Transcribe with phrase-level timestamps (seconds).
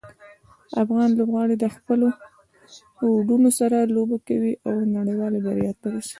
[0.83, 2.07] افغان لوبغاړي د خپلو
[3.01, 6.09] هوډونو سره لوبه کوي او نړیوالې بریا ته رسي.